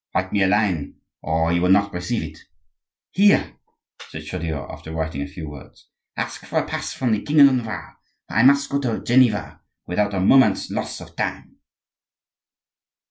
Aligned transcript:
"Write 0.15 0.33
me 0.33 0.41
a 0.41 0.47
line, 0.47 0.95
or 1.21 1.51
he 1.51 1.59
will 1.59 1.69
not 1.69 1.93
receive 1.93 2.23
me." 2.23 2.35
"Here," 3.11 3.53
said 4.09 4.23
Chaudieu, 4.25 4.65
after 4.67 4.91
writing 4.91 5.21
a 5.21 5.27
few 5.27 5.47
words, 5.47 5.89
"ask 6.17 6.43
for 6.43 6.57
a 6.57 6.65
pass 6.65 6.91
from 6.91 7.11
the 7.11 7.21
king 7.21 7.39
of 7.39 7.53
Navarre, 7.53 7.97
for 8.27 8.33
I 8.37 8.41
must 8.41 8.71
go 8.71 8.79
to 8.81 9.03
Geneva 9.03 9.61
without 9.85 10.15
a 10.15 10.19
moment's 10.19 10.71
loss 10.71 11.01
of 11.01 11.15
time." 11.15 11.57